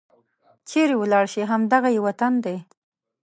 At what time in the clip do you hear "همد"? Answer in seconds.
1.51-1.71